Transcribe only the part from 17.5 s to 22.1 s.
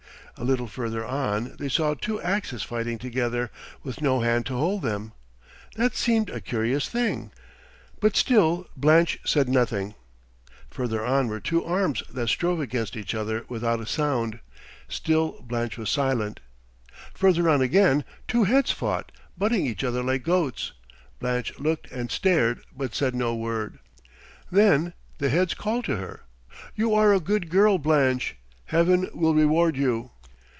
again two heads fought, butting each other like goats. Blanche looked and